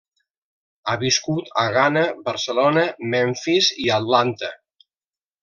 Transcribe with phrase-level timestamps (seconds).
[0.87, 4.53] Ha viscut a Ghana, Barcelona, Memphis i Atlanta.